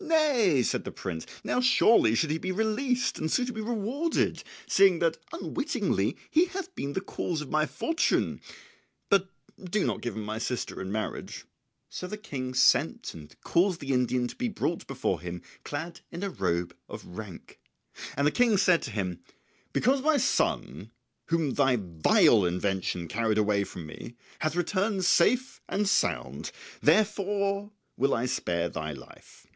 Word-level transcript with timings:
"Nay," 0.00 0.64
said 0.64 0.82
the 0.82 0.90
prince 0.90 1.24
"now 1.44 1.60
surely 1.60 2.16
should 2.16 2.32
he 2.32 2.38
be 2.38 2.50
released 2.50 3.16
and 3.16 3.30
suitably 3.30 3.62
rewarded, 3.62 4.42
seeing 4.66 4.98
that 4.98 5.18
unwittingly 5.32 6.16
he 6.32 6.46
hath 6.46 6.74
been 6.74 6.94
the 6.94 7.00
cause 7.00 7.40
of 7.40 7.48
my 7.48 7.64
fortune; 7.64 8.40
but 9.08 9.30
do 9.62 9.86
not 9.86 10.00
give 10.00 10.16
him 10.16 10.24
my 10.24 10.38
sister 10.38 10.80
in 10.82 10.90
marriage." 10.90 11.44
So 11.88 12.08
the 12.08 12.16
King 12.18 12.54
sent 12.54 13.14
and 13.14 13.40
caused 13.42 13.78
the 13.78 13.92
Indian 13.92 14.26
to 14.26 14.34
be 14.34 14.48
brought 14.48 14.84
before 14.88 15.20
him 15.20 15.42
clad 15.62 16.00
in 16.10 16.24
a 16.24 16.30
robe 16.30 16.74
of 16.88 17.06
rank. 17.16 17.60
And 18.16 18.26
the 18.26 18.32
King 18.32 18.56
said 18.56 18.82
to 18.82 18.90
him, 18.90 19.20
"Because 19.72 20.02
my 20.02 20.16
son, 20.16 20.90
whom 21.26 21.52
thy 21.54 21.76
vile 21.80 22.44
invention 22.44 23.06
carried 23.06 23.38
away 23.38 23.62
from 23.62 23.86
me, 23.86 24.16
hath 24.40 24.56
returned 24.56 25.04
safe 25.04 25.60
and 25.68 25.88
sound, 25.88 26.50
therefore 26.82 27.70
will 27.96 28.12
I 28.12 28.26
spare 28.26 28.68
thy 28.68 28.90
life. 28.92 29.46